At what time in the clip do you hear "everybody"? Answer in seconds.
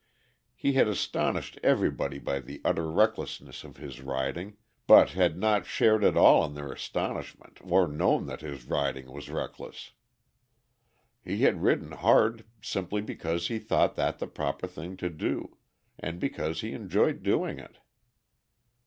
1.61-2.17